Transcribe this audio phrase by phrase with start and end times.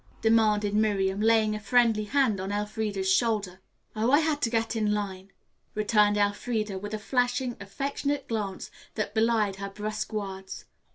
[0.21, 3.59] demanded Miriam, laying a friendly hand on Elfreda's shoulder.
[3.95, 5.31] "Oh, I had to get in line,"
[5.75, 10.65] returned Elfreda with a flashing affectionate glance that belied her brusque words.